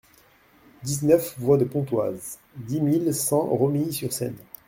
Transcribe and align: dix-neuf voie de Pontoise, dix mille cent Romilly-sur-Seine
dix-neuf 0.81 1.35
voie 1.37 1.57
de 1.59 1.63
Pontoise, 1.63 2.39
dix 2.57 2.81
mille 2.81 3.13
cent 3.13 3.45
Romilly-sur-Seine 3.45 4.33